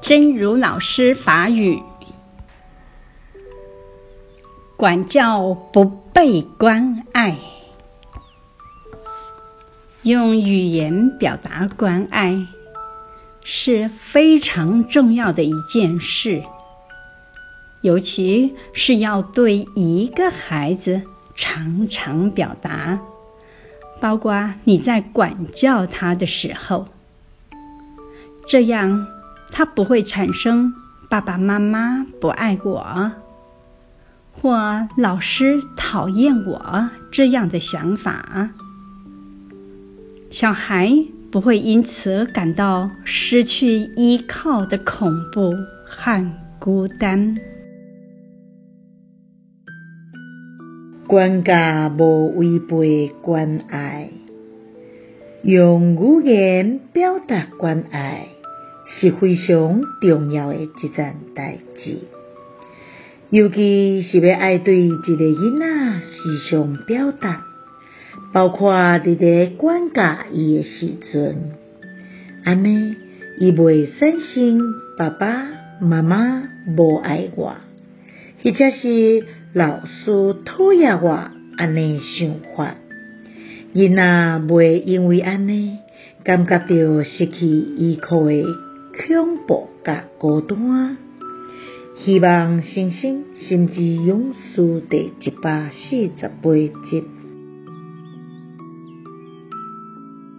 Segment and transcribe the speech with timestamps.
[0.00, 1.82] 真如老师法语：
[4.76, 7.38] 管教不被关爱，
[10.02, 12.46] 用语言表达关爱
[13.44, 16.42] 是非常重要的一件事，
[17.80, 21.02] 尤其是要对一个孩子
[21.36, 23.00] 常常表达，
[24.00, 26.88] 包括你在管教他的时候。
[28.48, 29.06] 这样，
[29.52, 30.74] 他不会产生
[31.08, 33.12] 爸爸妈妈不爱我，
[34.32, 38.50] 或老师讨厌我这样的想法。
[40.30, 40.90] 小孩
[41.30, 45.54] 不会因此感到失去依靠的恐怖
[45.86, 47.36] 和孤单。
[51.06, 54.08] 管教无违背关爱。
[55.42, 58.28] 用语言表达关爱
[58.86, 61.98] 是非常重要的一件代志，
[63.30, 67.46] 尤其是要爱对一个囡仔时常表达，
[68.32, 71.36] 包括伫咧管教伊的时阵，
[72.44, 72.96] 安尼
[73.38, 75.46] 伊袂产生爸爸
[75.80, 76.42] 妈妈
[76.76, 77.56] 无爱我，
[78.44, 82.74] 或者是老师讨厌我安尼想法。
[83.74, 84.02] 囡仔
[84.46, 85.78] 袂因为安尼，
[86.24, 88.44] 感觉到失去依靠的
[88.92, 90.96] 恐怖甲孤单。
[92.04, 96.50] 希望新生心之勇士第一百四十八
[96.90, 97.21] 集。